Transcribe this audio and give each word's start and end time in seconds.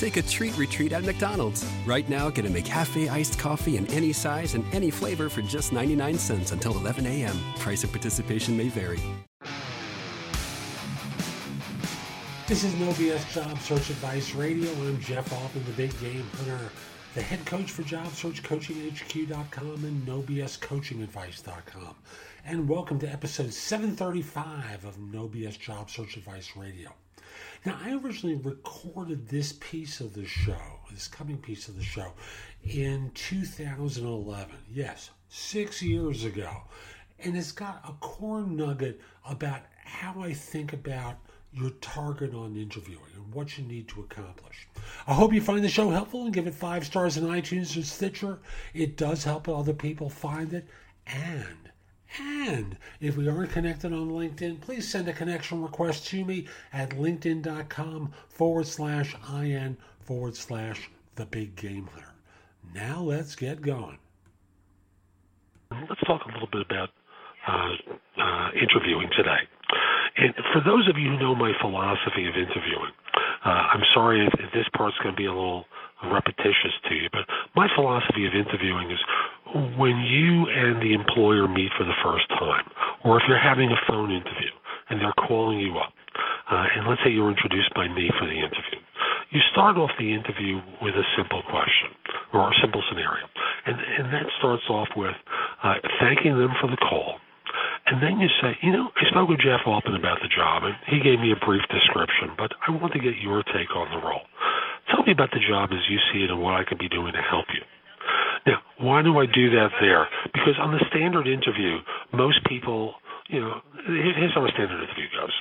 Take 0.00 0.16
a 0.16 0.22
treat 0.22 0.56
retreat 0.56 0.94
at 0.94 1.04
McDonald's. 1.04 1.62
Right 1.84 2.08
now, 2.08 2.30
get 2.30 2.46
a 2.46 2.48
McCafe 2.48 3.10
iced 3.10 3.38
coffee 3.38 3.76
in 3.76 3.86
any 3.88 4.14
size 4.14 4.54
and 4.54 4.64
any 4.72 4.90
flavor 4.90 5.28
for 5.28 5.42
just 5.42 5.74
99 5.74 6.16
cents 6.16 6.52
until 6.52 6.72
11 6.78 7.06
a.m. 7.06 7.36
Price 7.58 7.84
of 7.84 7.92
participation 7.92 8.56
may 8.56 8.70
vary. 8.70 8.98
This 12.48 12.64
is 12.64 12.74
No 12.76 12.92
BS 12.92 13.30
Job 13.34 13.58
Search 13.58 13.90
Advice 13.90 14.34
Radio. 14.34 14.70
I'm 14.70 14.98
Jeff 15.02 15.30
Altman, 15.34 15.66
the 15.66 15.72
Big 15.72 15.90
Game 16.00 16.24
Hunter, 16.38 16.70
the 17.14 17.20
head 17.20 17.44
coach 17.44 17.70
for 17.70 17.82
Job 17.82 18.08
Search 18.08 18.42
Coaching 18.42 18.90
HQ.com 18.90 19.84
and 19.84 20.06
NoBSCoachingAdvice.com. 20.08 21.94
And 22.46 22.66
welcome 22.66 22.98
to 23.00 23.06
episode 23.06 23.52
735 23.52 24.86
of 24.86 24.98
No 24.98 25.28
BS 25.28 25.60
Job 25.60 25.90
Search 25.90 26.16
Advice 26.16 26.56
Radio. 26.56 26.90
Now, 27.66 27.78
I 27.84 27.92
originally 27.92 28.36
recorded 28.36 29.28
this 29.28 29.52
piece 29.60 30.00
of 30.00 30.14
the 30.14 30.24
show, 30.24 30.80
this 30.90 31.08
coming 31.08 31.36
piece 31.36 31.68
of 31.68 31.76
the 31.76 31.82
show, 31.82 32.12
in 32.64 33.10
2011. 33.14 34.54
Yes, 34.72 35.10
six 35.28 35.82
years 35.82 36.24
ago. 36.24 36.62
And 37.18 37.36
it's 37.36 37.52
got 37.52 37.84
a 37.86 37.92
core 38.00 38.42
nugget 38.42 39.00
about 39.28 39.60
how 39.84 40.22
I 40.22 40.32
think 40.32 40.72
about 40.72 41.18
your 41.52 41.70
target 41.82 42.34
on 42.34 42.56
interviewing 42.56 43.12
and 43.14 43.34
what 43.34 43.58
you 43.58 43.64
need 43.64 43.88
to 43.88 44.00
accomplish. 44.00 44.66
I 45.06 45.12
hope 45.12 45.34
you 45.34 45.42
find 45.42 45.62
the 45.62 45.68
show 45.68 45.90
helpful 45.90 46.24
and 46.24 46.32
give 46.32 46.46
it 46.46 46.54
five 46.54 46.86
stars 46.86 47.18
in 47.18 47.24
iTunes 47.24 47.78
or 47.78 47.82
Stitcher. 47.82 48.38
It 48.72 48.96
does 48.96 49.24
help 49.24 49.48
other 49.48 49.74
people 49.74 50.08
find 50.08 50.54
it. 50.54 50.66
And 51.06 51.69
and 52.18 52.76
if 53.00 53.16
we 53.16 53.28
aren't 53.28 53.52
connected 53.52 53.92
on 53.92 54.10
LinkedIn, 54.10 54.60
please 54.60 54.88
send 54.88 55.08
a 55.08 55.12
connection 55.12 55.62
request 55.62 56.06
to 56.08 56.24
me 56.24 56.46
at 56.72 56.90
linkedin.com 56.90 58.12
forward 58.28 58.66
slash 58.66 59.14
IN 59.32 59.76
forward 60.00 60.36
slash 60.36 60.90
the 61.14 61.26
big 61.26 61.54
game 61.56 61.86
hunter. 61.92 62.12
Now 62.74 63.00
let's 63.00 63.34
get 63.34 63.60
going. 63.60 63.98
Let's 65.70 66.00
talk 66.06 66.22
a 66.24 66.32
little 66.32 66.48
bit 66.50 66.62
about 66.62 66.90
uh, 67.46 68.20
uh, 68.20 68.48
interviewing 68.60 69.08
today. 69.16 69.38
And 70.16 70.34
for 70.52 70.60
those 70.64 70.88
of 70.88 70.98
you 70.98 71.10
who 71.10 71.18
know 71.18 71.34
my 71.34 71.52
philosophy 71.60 72.26
of 72.26 72.34
interviewing, 72.34 72.92
uh, 73.44 73.48
I'm 73.48 73.82
sorry 73.94 74.26
if, 74.26 74.34
if 74.34 74.52
this 74.52 74.66
part's 74.76 74.96
going 75.02 75.14
to 75.14 75.16
be 75.16 75.26
a 75.26 75.32
little 75.32 75.64
repetitious 76.08 76.74
to 76.88 76.94
you, 76.94 77.08
but 77.12 77.28
my 77.54 77.68
philosophy 77.74 78.26
of 78.26 78.32
interviewing 78.32 78.90
is 78.90 79.00
when 79.76 79.98
you 80.06 80.46
and 80.48 80.80
the 80.80 80.94
employer 80.94 81.48
meet 81.48 81.70
for 81.76 81.84
the 81.84 81.96
first 82.02 82.28
time, 82.30 82.64
or 83.04 83.18
if 83.18 83.24
you're 83.28 83.40
having 83.40 83.70
a 83.70 83.80
phone 83.88 84.10
interview 84.10 84.52
and 84.88 85.00
they're 85.00 85.26
calling 85.26 85.60
you 85.60 85.76
up, 85.76 85.92
uh, 86.50 86.66
and 86.76 86.88
let's 86.88 87.00
say 87.04 87.10
you're 87.10 87.30
introduced 87.30 87.72
by 87.74 87.86
me 87.88 88.10
for 88.18 88.26
the 88.26 88.38
interview, 88.38 88.80
you 89.30 89.40
start 89.52 89.76
off 89.76 89.90
the 89.98 90.12
interview 90.12 90.58
with 90.82 90.94
a 90.94 91.06
simple 91.16 91.42
question 91.50 91.94
or 92.34 92.50
a 92.50 92.54
simple 92.60 92.82
scenario, 92.88 93.26
and 93.66 93.76
and 93.78 94.06
that 94.12 94.26
starts 94.38 94.64
off 94.68 94.88
with 94.96 95.14
uh, 95.62 95.74
thanking 96.00 96.38
them 96.38 96.50
for 96.60 96.68
the 96.68 96.76
call. 96.78 97.18
And 97.86 98.02
then 98.02 98.20
you 98.20 98.28
say, 98.42 98.54
you 98.62 98.70
know, 98.70 98.90
I 98.94 99.08
spoke 99.10 99.28
with 99.28 99.40
Jeff 99.40 99.66
Altman 99.66 99.96
about 99.96 100.18
the 100.22 100.30
job, 100.30 100.62
and 100.62 100.74
he 100.86 101.00
gave 101.00 101.18
me 101.18 101.32
a 101.32 101.44
brief 101.44 101.62
description, 101.70 102.34
but 102.38 102.52
I 102.66 102.70
want 102.70 102.92
to 102.92 103.00
get 103.00 103.18
your 103.18 103.42
take 103.50 103.74
on 103.74 103.90
the 103.90 103.98
role. 103.98 104.22
Tell 104.90 105.02
me 105.04 105.12
about 105.12 105.30
the 105.30 105.40
job 105.40 105.70
as 105.72 105.82
you 105.88 105.98
see 106.12 106.24
it 106.24 106.30
and 106.30 106.42
what 106.42 106.54
I 106.54 106.64
can 106.64 106.78
be 106.78 106.88
doing 106.88 107.12
to 107.12 107.22
help 107.22 107.46
you. 107.54 107.62
Now, 108.46 108.58
why 108.78 109.02
do 109.02 109.18
I 109.18 109.26
do 109.26 109.50
that 109.50 109.70
there? 109.80 110.08
Because 110.32 110.56
on 110.58 110.72
the 110.72 110.82
standard 110.88 111.28
interview, 111.28 111.78
most 112.12 112.40
people, 112.48 112.94
you 113.28 113.40
know, 113.40 113.60
here's 113.86 114.34
how 114.34 114.44
a 114.46 114.50
standard 114.50 114.80
interview 114.82 115.08
goes. 115.12 115.34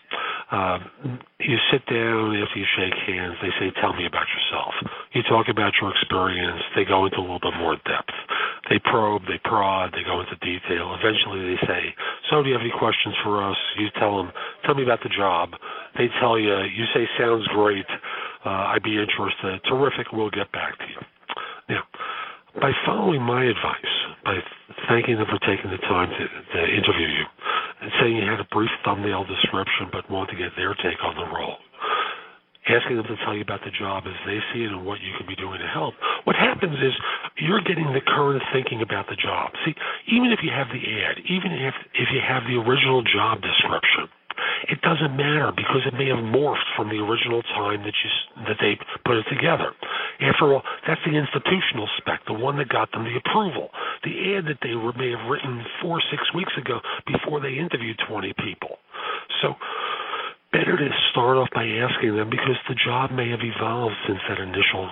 Um, 0.51 1.19
you 1.39 1.57
sit 1.71 1.85
down 1.85 2.35
after 2.35 2.57
you 2.59 2.65
shake 2.75 2.97
hands. 3.05 3.37
They 3.41 3.53
say, 3.59 3.71
"Tell 3.79 3.93
me 3.93 4.05
about 4.05 4.25
yourself." 4.33 4.73
You 5.13 5.23
talk 5.23 5.47
about 5.47 5.73
your 5.79 5.91
experience. 5.91 6.61
They 6.75 6.85
go 6.85 7.05
into 7.05 7.19
a 7.19 7.25
little 7.25 7.39
bit 7.39 7.53
more 7.57 7.77
depth. 7.85 8.13
They 8.69 8.79
probe, 8.79 9.25
they 9.27 9.37
prod, 9.45 9.93
they 9.93 10.03
go 10.03 10.19
into 10.21 10.35
detail. 10.41 10.93
Eventually, 10.99 11.55
they 11.55 11.67
say, 11.67 11.95
"So, 12.29 12.41
do 12.41 12.49
you 12.49 12.55
have 12.55 12.61
any 12.61 12.71
questions 12.71 13.15
for 13.23 13.41
us?" 13.43 13.57
You 13.77 13.89
tell 13.91 14.17
them, 14.17 14.31
"Tell 14.65 14.75
me 14.75 14.83
about 14.83 15.01
the 15.01 15.09
job." 15.09 15.55
They 15.97 16.09
tell 16.19 16.37
you. 16.37 16.57
You 16.61 16.85
say, 16.93 17.07
"Sounds 17.17 17.47
great. 17.47 17.87
Uh, 18.45 18.73
I'd 18.73 18.83
be 18.83 18.97
interested." 18.97 19.61
Terrific. 19.65 20.11
We'll 20.13 20.31
get 20.31 20.51
back 20.51 20.77
to 20.79 20.85
you. 20.85 21.01
Now, 21.69 21.83
by 22.59 22.71
following 22.85 23.21
my 23.21 23.45
advice, 23.45 23.93
by 24.25 24.39
thanking 24.87 25.17
them 25.17 25.27
for 25.29 25.39
taking 25.45 25.69
the 25.69 25.77
time 25.85 26.09
to, 26.09 26.23
to 26.27 26.59
interview 26.65 27.07
you, 27.07 27.25
and 27.81 27.91
saying 28.01 28.15
you 28.15 28.25
had 28.25 28.39
a 28.39 28.49
brief 28.51 28.71
thumbnail 28.83 29.23
description 29.23 29.87
but 29.91 30.09
want 30.09 30.29
to 30.29 30.35
get 30.35 30.51
their 30.57 30.73
take 30.75 30.97
on 31.03 31.15
the 31.15 31.29
role, 31.29 31.57
asking 32.67 32.97
them 32.97 33.05
to 33.05 33.15
tell 33.23 33.35
you 33.35 33.41
about 33.41 33.61
the 33.63 33.71
job 33.71 34.03
as 34.07 34.17
they 34.25 34.39
see 34.51 34.65
it 34.65 34.71
and 34.71 34.85
what 34.85 34.99
you 34.99 35.13
can 35.17 35.27
be 35.27 35.35
doing 35.35 35.59
to 35.59 35.67
help. 35.67 35.93
What 36.25 36.35
happens 36.35 36.75
is 36.81 36.93
you're 37.37 37.61
getting 37.61 37.93
the 37.93 38.01
current 38.01 38.43
thinking 38.51 38.81
about 38.81 39.07
the 39.07 39.15
job. 39.15 39.51
See, 39.65 39.73
even 40.11 40.31
if 40.31 40.39
you 40.43 40.51
have 40.51 40.67
the 40.73 40.81
ad, 40.81 41.21
even 41.29 41.53
if 41.53 41.75
if 41.93 42.09
you 42.11 42.19
have 42.19 42.43
the 42.49 42.57
original 42.59 43.01
job 43.03 43.41
description, 43.41 44.09
it 44.67 44.81
doesn't 44.81 45.15
matter 45.15 45.51
because 45.55 45.87
it 45.87 45.93
may 45.93 46.09
have 46.09 46.19
morphed 46.19 46.67
from 46.75 46.89
the 46.89 46.99
original 46.99 47.41
time 47.55 47.83
that 47.83 47.95
you 47.95 48.09
that 48.47 48.57
they 48.59 48.77
put 49.05 49.15
it 49.15 49.25
together. 49.29 49.71
After 50.19 50.53
all, 50.53 50.63
that's 50.87 51.01
the 51.05 51.15
institutional 51.15 51.87
spec, 51.97 52.21
the 52.27 52.33
one 52.33 52.57
that 52.57 52.67
got 52.67 52.91
them 52.91 53.03
the 53.03 53.15
approval. 53.15 53.69
The 54.03 54.35
ad 54.35 54.45
that 54.47 54.59
they 54.61 54.75
were, 54.75 54.93
may 54.93 55.11
have 55.11 55.29
written 55.29 55.63
four, 55.81 56.01
six 56.11 56.23
weeks 56.33 56.53
ago 56.57 56.79
before 57.07 57.39
they 57.39 57.55
interviewed 57.55 57.99
20 58.07 58.33
people. 58.43 58.79
So 59.41 59.55
better 60.51 60.75
to 60.75 60.89
start 61.11 61.37
off 61.37 61.49
by 61.53 61.63
asking 61.63 62.15
them 62.15 62.29
because 62.29 62.57
the 62.67 62.75
job 62.75 63.11
may 63.11 63.29
have 63.29 63.43
evolved 63.43 63.95
since 64.07 64.19
that 64.27 64.39
initial 64.39 64.89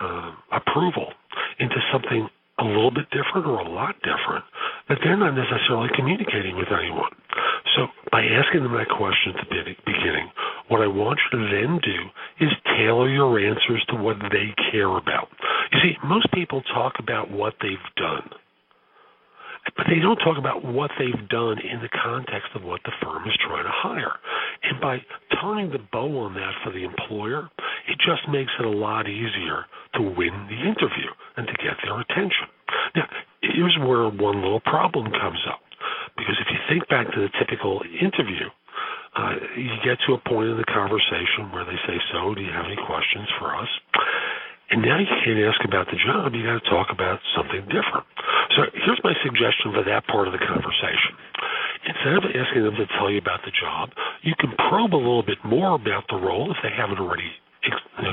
uh, 0.00 0.32
approval 0.52 1.12
into 1.58 1.76
something 1.92 2.28
a 2.58 2.64
little 2.64 2.90
bit 2.90 3.08
different 3.10 3.46
or 3.46 3.60
a 3.60 3.68
lot 3.68 3.94
different 4.00 4.44
that 4.88 4.98
they're 5.04 5.16
not 5.16 5.34
necessarily 5.34 5.88
communicating 5.94 6.56
with 6.56 6.68
anyone. 6.72 7.12
So 7.76 7.86
by 8.10 8.24
asking 8.24 8.62
them 8.62 8.72
that 8.72 8.88
question 8.88 9.36
at 9.36 9.48
the 9.52 9.76
beginning, 9.84 10.32
what 10.68 10.80
I 10.80 10.88
want 10.88 11.20
you 11.28 11.38
to 11.38 11.44
then 11.44 11.78
do 11.84 11.98
is 12.40 12.50
tailor 12.76 13.08
your 13.08 13.38
answers 13.38 13.84
to 13.90 13.96
what 13.96 14.16
they 14.32 14.54
care 14.72 14.96
about. 14.96 15.28
You 15.72 15.78
see, 15.82 15.92
most 16.02 16.26
people 16.32 16.62
talk 16.72 16.94
about 16.98 17.30
what 17.30 17.54
they've 17.60 17.76
done, 17.96 18.30
but 19.76 19.86
they 19.90 20.00
don't 20.00 20.16
talk 20.24 20.38
about 20.38 20.64
what 20.64 20.90
they've 20.98 21.28
done 21.28 21.58
in 21.60 21.82
the 21.82 21.92
context 22.02 22.48
of 22.54 22.64
what 22.64 22.80
the 22.84 22.92
firm 23.02 23.28
is 23.28 23.36
trying 23.46 23.64
to 23.64 23.74
hire. 23.74 24.16
And 24.62 24.80
by 24.80 24.98
turning 25.40 25.70
the 25.70 25.84
bow 25.92 26.08
on 26.24 26.34
that 26.34 26.54
for 26.64 26.72
the 26.72 26.84
employer, 26.84 27.50
it 27.88 27.98
just 27.98 28.24
makes 28.30 28.52
it 28.58 28.64
a 28.64 28.70
lot 28.70 29.06
easier 29.08 29.66
to 29.94 30.02
win 30.02 30.32
the 30.48 30.60
interview 30.64 31.10
and 31.36 31.46
to 31.46 31.52
get 31.60 31.76
their 31.84 32.00
attention. 32.00 32.48
Now, 32.94 33.06
here's 33.42 33.76
where 33.80 34.08
one 34.08 34.40
little 34.40 34.60
problem 34.60 35.10
comes 35.12 35.44
up. 35.50 35.60
Because 36.26 36.42
if 36.42 36.50
you 36.50 36.58
think 36.66 36.82
back 36.90 37.06
to 37.14 37.20
the 37.22 37.30
typical 37.38 37.78
interview, 38.02 38.50
uh, 39.14 39.38
you 39.54 39.70
get 39.86 39.94
to 40.10 40.18
a 40.18 40.20
point 40.26 40.50
in 40.50 40.58
the 40.58 40.66
conversation 40.66 41.54
where 41.54 41.62
they 41.62 41.78
say, 41.86 41.94
"So, 42.10 42.34
do 42.34 42.42
you 42.42 42.50
have 42.50 42.66
any 42.66 42.74
questions 42.74 43.30
for 43.38 43.54
us?" 43.54 43.70
And 44.70 44.82
now 44.82 44.98
you 44.98 45.06
can't 45.22 45.38
ask 45.46 45.62
about 45.62 45.86
the 45.86 45.94
job. 46.02 46.34
You 46.34 46.42
got 46.42 46.58
to 46.58 46.68
talk 46.68 46.90
about 46.90 47.20
something 47.36 47.62
different. 47.70 48.02
So 48.58 48.66
here's 48.74 48.98
my 49.04 49.14
suggestion 49.22 49.70
for 49.72 49.84
that 49.84 50.06
part 50.08 50.26
of 50.26 50.32
the 50.32 50.42
conversation. 50.42 51.14
Instead 51.86 52.14
of 52.18 52.24
asking 52.34 52.64
them 52.64 52.74
to 52.74 52.86
tell 52.98 53.08
you 53.08 53.18
about 53.18 53.44
the 53.44 53.52
job, 53.52 53.94
you 54.22 54.34
can 54.34 54.50
probe 54.68 54.94
a 54.94 54.98
little 54.98 55.22
bit 55.22 55.38
more 55.44 55.76
about 55.76 56.08
the 56.08 56.16
role 56.16 56.50
if 56.50 56.58
they 56.62 56.70
haven't 56.70 56.98
already 56.98 57.30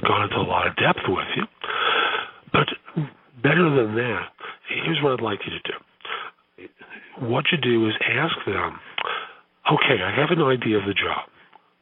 gone 0.06 0.24
into 0.24 0.38
a 0.38 0.46
lot 0.46 0.68
of 0.68 0.76
depth 0.76 1.02
with 1.08 1.28
you. 1.36 1.48
But 2.54 2.70
better 3.42 3.70
than 3.74 3.96
that, 3.96 4.30
here's 4.70 5.02
what 5.02 5.14
I'd 5.14 5.22
like 5.26 5.40
you 5.46 5.52
to 5.58 5.64
do. 5.66 5.73
What 7.24 7.46
you 7.52 7.58
do 7.58 7.88
is 7.88 7.94
ask 8.04 8.36
them 8.46 8.80
okay, 9.72 10.04
I 10.04 10.12
have 10.12 10.32
an 10.32 10.44
idea 10.44 10.78
of 10.78 10.86
the 10.86 10.94
job 10.94 11.24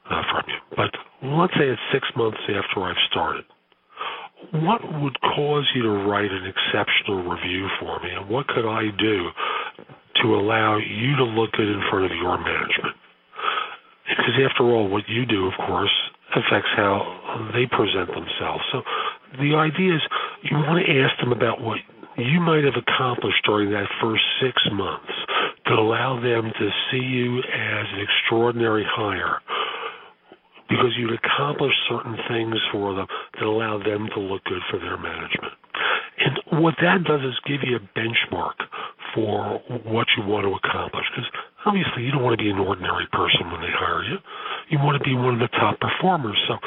from 0.05 0.43
you, 0.47 0.59
but 0.75 0.91
let's 1.23 1.53
say 1.57 1.65
it's 1.65 1.81
six 1.93 2.05
months 2.15 2.37
after 2.45 2.83
I've 2.83 2.99
started. 3.09 3.45
What 4.53 4.81
would 5.01 5.17
cause 5.21 5.65
you 5.73 5.83
to 5.83 5.95
write 6.05 6.29
an 6.29 6.45
exceptional 6.45 7.23
review 7.23 7.67
for 7.79 7.99
me, 8.03 8.09
and 8.11 8.29
what 8.29 8.47
could 8.47 8.67
I 8.67 8.89
do 8.97 9.29
to 10.21 10.35
allow 10.35 10.77
you 10.77 11.15
to 11.17 11.23
look 11.23 11.53
good 11.53 11.69
in 11.69 11.81
front 11.89 12.05
of 12.05 12.11
your 12.11 12.37
management? 12.37 12.97
Because 14.09 14.35
after 14.45 14.63
all, 14.65 14.89
what 14.89 15.07
you 15.07 15.25
do, 15.25 15.47
of 15.47 15.53
course, 15.65 15.93
affects 16.35 16.69
how 16.75 17.49
they 17.53 17.65
present 17.65 18.09
themselves. 18.09 18.63
So 18.71 18.81
the 19.39 19.55
idea 19.55 19.95
is 19.95 20.01
you 20.43 20.57
want 20.57 20.85
to 20.85 20.91
ask 21.01 21.17
them 21.21 21.31
about 21.31 21.61
what 21.61 21.77
you 22.17 22.41
might 22.41 22.65
have 22.65 22.75
accomplished 22.75 23.45
during 23.45 23.71
that 23.71 23.87
first 24.01 24.23
six 24.41 24.59
months 24.73 25.13
that 25.71 25.79
allow 25.79 26.19
them 26.19 26.51
to 26.51 26.67
see 26.91 26.99
you 26.99 27.39
as 27.39 27.85
an 27.95 28.03
extraordinary 28.03 28.83
hire 28.83 29.39
because 30.67 30.91
you'd 30.99 31.15
accomplish 31.15 31.71
certain 31.87 32.17
things 32.27 32.59
for 32.73 32.93
them 32.93 33.07
that 33.39 33.47
allow 33.47 33.79
them 33.79 34.09
to 34.13 34.19
look 34.19 34.43
good 34.43 34.59
for 34.69 34.79
their 34.79 34.99
management. 34.99 35.55
And 36.19 36.59
what 36.59 36.75
that 36.83 37.07
does 37.07 37.23
is 37.23 37.39
give 37.47 37.63
you 37.63 37.79
a 37.79 37.83
benchmark 37.95 38.59
for 39.15 39.63
what 39.87 40.07
you 40.19 40.27
want 40.27 40.43
to 40.43 40.59
accomplish. 40.59 41.07
Because 41.15 41.31
obviously, 41.65 42.03
you 42.03 42.11
don't 42.11 42.23
want 42.23 42.37
to 42.37 42.43
be 42.43 42.51
an 42.51 42.59
ordinary 42.59 43.07
person 43.15 43.47
when 43.47 43.63
they 43.63 43.71
hire 43.71 44.03
you. 44.03 44.19
You 44.67 44.77
want 44.83 44.99
to 44.99 45.03
be 45.07 45.15
one 45.15 45.35
of 45.35 45.39
the 45.39 45.55
top 45.55 45.79
performers. 45.79 46.35
So, 46.51 46.59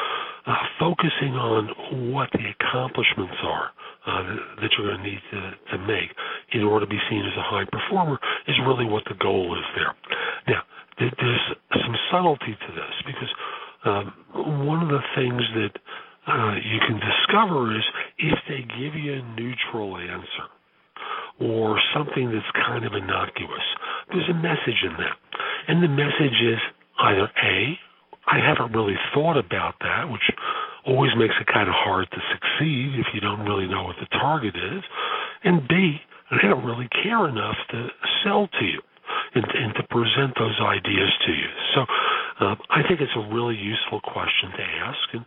uh, 0.49 0.57
focusing 0.81 1.37
on 1.37 2.09
what 2.09 2.33
the 2.33 2.45
accomplishments 2.57 3.37
are 3.45 3.69
uh, 4.07 4.23
that 4.61 4.71
you're 4.77 4.89
going 4.89 5.03
to 5.03 5.09
need 5.09 5.23
to, 5.33 5.41
to 5.73 5.79
make 5.87 6.11
in 6.53 6.63
order 6.63 6.87
to 6.87 6.91
be 6.91 7.01
seen 7.09 7.25
as 7.25 7.37
a 7.39 7.43
high 7.43 7.65
performer 7.71 8.19
is 8.47 8.57
really 8.67 8.85
what 8.85 9.05
the 9.09 9.17
goal 9.21 9.57
is 9.57 9.65
there. 9.77 9.95
Now, 10.49 10.63
there's 10.99 11.47
some 11.73 11.97
subtlety 12.11 12.55
to 12.55 12.71
this 12.75 12.95
because 13.07 13.33
um, 13.85 14.15
one 14.67 14.83
of 14.83 14.89
the 14.89 15.03
things 15.17 15.43
that 15.57 15.75
uh, 16.27 16.55
you 16.57 16.81
can 16.87 17.01
discover 17.01 17.77
is 17.77 17.85
if 18.19 18.39
they 18.49 18.63
give 18.79 18.95
you 18.95 19.15
a 19.15 19.23
neutral 19.37 19.97
answer 19.97 20.47
or 21.41 21.81
something 21.93 22.31
that's 22.31 22.67
kind 22.67 22.85
of 22.85 22.95
innocuous, 22.95 23.67
there's 24.09 24.29
a 24.31 24.35
message 24.35 24.81
in 24.85 24.93
that. 24.97 25.17
And 25.69 25.83
the 25.83 25.89
message 25.89 26.39
is 26.45 26.61
either 27.01 27.29
A, 27.43 27.79
I 28.27 28.39
haven't 28.41 28.73
really 28.73 28.97
thought 29.13 29.37
about 29.37 29.75
that, 29.81 30.09
which 30.09 30.23
always 30.87 31.13
makes 31.17 31.35
it 31.41 31.47
kind 31.47 31.69
of 31.69 31.75
hard 31.75 32.09
to 32.11 32.21
succeed 32.33 32.99
if 32.99 33.07
you 33.15 33.21
don't 33.21 33.41
really 33.45 33.67
know 33.67 33.85
what 33.85 33.97
the 34.01 34.07
target 34.19 34.55
is, 34.57 34.83
and 35.45 35.67
B, 35.69 36.01
I 36.31 36.49
don't 36.49 36.65
really 36.65 36.89
care 37.03 37.29
enough 37.29 37.57
to 37.71 37.89
sell 38.25 38.49
to 38.49 38.65
you 38.65 38.81
and, 39.35 39.45
and 39.45 39.75
to 39.75 39.83
present 39.91 40.35
those 40.39 40.59
ideas 40.61 41.11
to 41.27 41.33
you. 41.33 41.51
So 41.75 41.81
um, 42.41 42.57
I 42.71 42.83
think 42.87 43.01
it's 43.01 43.15
a 43.15 43.35
really 43.35 43.55
useful 43.55 44.01
question 44.01 44.51
to 44.57 44.63
ask, 44.63 45.07
and 45.13 45.25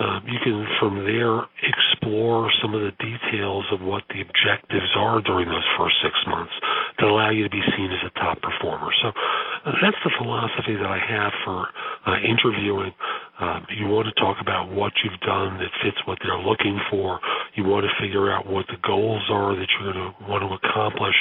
um, 0.00 0.20
you 0.26 0.38
can 0.42 0.66
from 0.80 1.04
there 1.06 1.46
explore 1.62 2.50
some 2.62 2.74
of 2.74 2.82
the 2.82 2.94
details 2.98 3.64
of 3.70 3.80
what 3.80 4.02
the 4.10 4.22
objectives 4.22 4.90
are 4.96 5.20
during 5.22 5.48
those 5.48 5.66
first 5.78 5.94
six 6.02 6.14
months 6.26 6.52
that 6.98 7.06
allow 7.06 7.30
you 7.30 7.44
to 7.44 7.50
be 7.50 7.62
seen 7.76 7.90
as 7.90 8.02
a 8.06 8.10
top 8.18 8.42
performer. 8.42 8.90
So 9.02 9.08
uh, 9.08 9.72
that's 9.82 9.98
the 10.02 10.10
philosophy 10.18 10.74
that 10.74 10.86
I 10.86 10.98
have 10.98 11.32
for 11.44 11.68
uh, 12.06 12.18
interviewing. 12.26 12.92
Um, 13.40 13.66
you 13.70 13.86
want 13.86 14.08
to 14.08 14.14
talk 14.20 14.38
about 14.40 14.70
what 14.70 14.92
you've 15.04 15.20
done 15.20 15.58
that 15.58 15.70
fits 15.82 15.96
what 16.06 16.18
they're 16.22 16.38
looking 16.38 16.80
for. 16.90 17.20
You 17.54 17.64
want 17.64 17.86
to 17.86 17.92
figure 18.02 18.30
out 18.30 18.50
what 18.50 18.66
the 18.66 18.76
goals 18.82 19.22
are 19.30 19.54
that 19.54 19.68
you're 19.78 19.92
going 19.92 20.12
to 20.12 20.14
want 20.28 20.42
to 20.42 20.68
accomplish, 20.68 21.14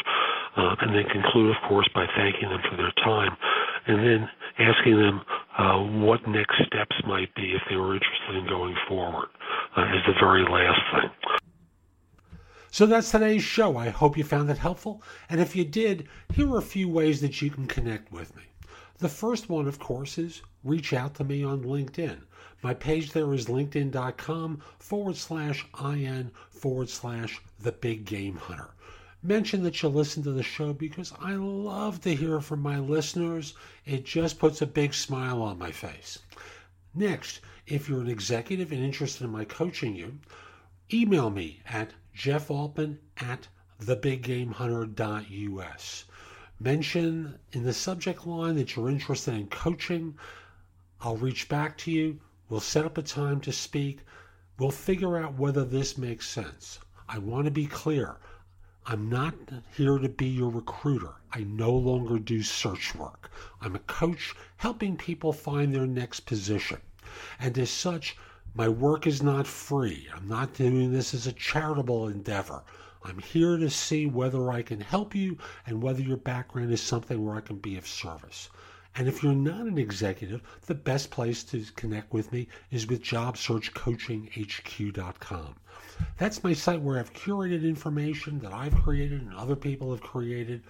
uh, 0.57 0.75
and 0.81 0.95
then 0.95 1.05
conclude, 1.13 1.55
of 1.55 1.61
course, 1.69 1.87
by 1.93 2.07
thanking 2.17 2.49
them 2.49 2.61
for 2.69 2.75
their 2.75 2.91
time, 3.03 3.37
and 3.85 3.99
then 3.99 4.29
asking 4.57 4.97
them 4.97 5.21
uh, 5.57 5.77
what 6.05 6.27
next 6.27 6.55
steps 6.65 6.95
might 7.05 7.33
be 7.35 7.53
if 7.53 7.61
they 7.69 7.75
were 7.75 7.93
interested 7.93 8.35
in 8.35 8.47
going 8.47 8.75
forward. 8.87 9.29
Uh, 9.75 9.85
is 9.93 10.01
the 10.07 10.13
very 10.19 10.43
last 10.43 10.81
thing. 10.91 11.11
So 12.71 12.85
that's 12.87 13.11
today's 13.11 13.43
show. 13.43 13.77
I 13.77 13.89
hope 13.89 14.17
you 14.17 14.23
found 14.23 14.49
it 14.49 14.57
helpful. 14.57 15.03
And 15.29 15.39
if 15.39 15.55
you 15.55 15.63
did, 15.63 16.07
here 16.33 16.51
are 16.51 16.57
a 16.57 16.63
few 16.63 16.89
ways 16.89 17.21
that 17.21 17.41
you 17.41 17.51
can 17.51 17.67
connect 17.67 18.11
with 18.11 18.35
me. 18.35 18.43
The 18.99 19.09
first 19.09 19.49
one, 19.49 19.67
of 19.67 19.77
course, 19.77 20.17
is 20.17 20.41
reach 20.67 20.93
out 20.93 21.15
to 21.15 21.23
me 21.23 21.43
on 21.43 21.63
LinkedIn. 21.63 22.17
My 22.61 22.73
page 22.73 23.11
there 23.11 23.33
is 23.33 23.45
linkedin.com 23.45 24.61
forward 24.79 25.15
slash 25.15 25.65
IN 25.83 26.31
forward 26.49 26.89
slash 26.89 27.39
the 27.59 27.71
big 27.71 28.05
game 28.05 28.35
hunter. 28.35 28.71
Mention 29.23 29.63
that 29.63 29.81
you 29.81 29.89
listen 29.89 30.23
to 30.23 30.31
the 30.31 30.43
show 30.43 30.73
because 30.73 31.13
I 31.19 31.33
love 31.33 32.01
to 32.01 32.15
hear 32.15 32.39
from 32.39 32.61
my 32.61 32.79
listeners. 32.79 33.55
It 33.85 34.05
just 34.05 34.39
puts 34.39 34.61
a 34.61 34.67
big 34.67 34.93
smile 34.93 35.41
on 35.41 35.57
my 35.57 35.71
face. 35.71 36.19
Next, 36.93 37.41
if 37.65 37.89
you're 37.89 38.01
an 38.01 38.09
executive 38.09 38.71
and 38.71 38.83
interested 38.83 39.23
in 39.23 39.31
my 39.31 39.45
coaching 39.45 39.95
you, 39.95 40.19
email 40.93 41.29
me 41.29 41.61
at 41.65 41.91
jeffaltman 42.15 42.97
at 43.17 43.47
thebiggamehunter.us. 43.81 46.03
Mention 46.59 47.37
in 47.51 47.63
the 47.63 47.73
subject 47.73 48.25
line 48.25 48.55
that 48.55 48.75
you're 48.75 48.89
interested 48.89 49.33
in 49.33 49.47
coaching. 49.47 50.17
I'll 51.01 51.17
reach 51.17 51.47
back 51.47 51.77
to 51.79 51.91
you. 51.91 52.19
We'll 52.49 52.59
set 52.59 52.85
up 52.85 52.97
a 52.97 53.03
time 53.03 53.39
to 53.41 53.51
speak. 53.51 53.99
We'll 54.57 54.71
figure 54.71 55.17
out 55.17 55.37
whether 55.37 55.63
this 55.63 55.97
makes 55.97 56.27
sense. 56.27 56.79
I 57.07 57.19
want 57.19 57.45
to 57.45 57.51
be 57.51 57.67
clear. 57.67 58.17
I'm 58.87 59.07
not 59.09 59.35
here 59.75 59.99
to 59.99 60.09
be 60.09 60.25
your 60.25 60.49
recruiter. 60.49 61.13
I 61.31 61.41
no 61.43 61.71
longer 61.71 62.17
do 62.17 62.41
search 62.41 62.95
work. 62.95 63.29
I'm 63.61 63.75
a 63.75 63.79
coach 63.79 64.33
helping 64.55 64.97
people 64.97 65.33
find 65.33 65.75
their 65.75 65.85
next 65.85 66.21
position. 66.21 66.81
And 67.39 67.57
as 67.59 67.69
such, 67.69 68.17
my 68.55 68.67
work 68.67 69.05
is 69.05 69.21
not 69.21 69.45
free. 69.45 70.07
I'm 70.15 70.27
not 70.27 70.53
doing 70.55 70.91
this 70.91 71.13
as 71.13 71.27
a 71.27 71.31
charitable 71.31 72.07
endeavor. 72.07 72.63
I'm 73.03 73.19
here 73.19 73.57
to 73.57 73.69
see 73.69 74.07
whether 74.07 74.49
I 74.49 74.63
can 74.63 74.81
help 74.81 75.13
you 75.13 75.37
and 75.65 75.83
whether 75.83 76.01
your 76.01 76.17
background 76.17 76.71
is 76.71 76.81
something 76.81 77.23
where 77.23 77.35
I 77.35 77.41
can 77.41 77.57
be 77.57 77.77
of 77.77 77.87
service. 77.87 78.49
And 78.97 79.07
if 79.07 79.21
you're 79.21 79.33
not 79.33 79.67
an 79.67 79.77
executive, 79.77 80.41
the 80.65 80.73
best 80.73 81.11
place 81.11 81.43
to 81.45 81.63
connect 81.75 82.11
with 82.11 82.31
me 82.31 82.47
is 82.71 82.87
with 82.87 83.03
JobSearchCoachingHQ.com. 83.03 85.55
That's 86.17 86.43
my 86.43 86.53
site 86.53 86.81
where 86.81 86.97
I've 86.99 87.13
curated 87.13 87.63
information 87.63 88.39
that 88.39 88.53
I've 88.53 88.75
created 88.75 89.21
and 89.21 89.33
other 89.33 89.55
people 89.55 89.91
have 89.91 90.01
created. 90.01 90.63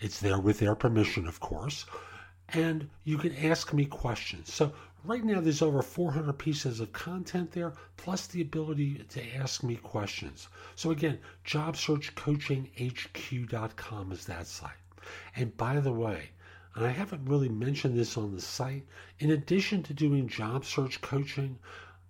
It's 0.00 0.20
there 0.20 0.38
with 0.38 0.58
their 0.58 0.74
permission, 0.74 1.26
of 1.26 1.40
course. 1.40 1.86
And 2.50 2.90
you 3.04 3.18
can 3.18 3.34
ask 3.36 3.72
me 3.72 3.86
questions. 3.86 4.52
So 4.52 4.72
Right 5.04 5.24
now, 5.24 5.40
there's 5.40 5.62
over 5.62 5.80
400 5.80 6.32
pieces 6.34 6.80
of 6.80 6.92
content 6.92 7.52
there, 7.52 7.72
plus 7.96 8.26
the 8.26 8.42
ability 8.42 9.04
to 9.08 9.36
ask 9.36 9.62
me 9.62 9.76
questions. 9.76 10.48
So, 10.74 10.90
again, 10.90 11.20
JobSearchCoachingHQ.com 11.46 14.12
is 14.12 14.24
that 14.26 14.48
site. 14.48 14.72
And 15.36 15.56
by 15.56 15.78
the 15.78 15.92
way, 15.92 16.30
and 16.78 16.86
I 16.86 16.90
haven't 16.90 17.24
really 17.24 17.48
mentioned 17.48 17.98
this 17.98 18.16
on 18.16 18.32
the 18.32 18.40
site, 18.40 18.86
in 19.18 19.32
addition 19.32 19.82
to 19.82 19.92
doing 19.92 20.28
job 20.28 20.64
search 20.64 21.00
coaching, 21.00 21.58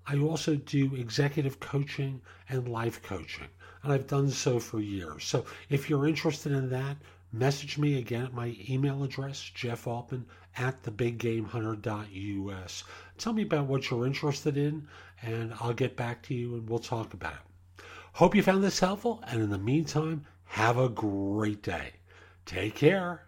I 0.07 0.19
also 0.19 0.57
do 0.57 0.95
executive 0.95 1.59
coaching 1.59 2.21
and 2.51 2.69
life 2.69 3.03
coaching. 3.03 3.49
And 3.83 3.95
I've 3.95 4.07
done 4.07 4.29
so 4.29 4.59
for 4.59 4.79
years. 4.79 5.25
So 5.25 5.47
if 5.71 5.89
you're 5.89 6.07
interested 6.07 6.53
in 6.53 6.69
that, 6.69 6.99
message 7.33 7.79
me 7.79 7.97
again 7.97 8.27
at 8.27 8.35
my 8.35 8.59
email 8.69 9.03
address, 9.03 9.41
Jeff 9.41 9.87
Altman 9.87 10.27
at 10.59 10.83
thebiggamehunter.us. 10.83 12.85
Tell 13.17 13.33
me 13.33 13.45
about 13.45 13.69
what 13.69 13.91
you're 13.91 14.07
interested 14.07 14.59
in, 14.59 14.87
and 15.23 15.55
I'll 15.61 15.73
get 15.73 15.97
back 15.97 16.21
to 16.25 16.35
you 16.35 16.57
and 16.57 16.69
we'll 16.69 16.79
talk 16.79 17.15
about 17.15 17.33
it. 17.33 17.85
Hope 18.13 18.35
you 18.35 18.43
found 18.43 18.63
this 18.63 18.81
helpful, 18.81 19.25
and 19.29 19.41
in 19.41 19.49
the 19.49 19.57
meantime, 19.57 20.27
have 20.45 20.77
a 20.77 20.91
great 20.91 21.63
day. 21.63 21.93
Take 22.45 22.75
care. 22.75 23.28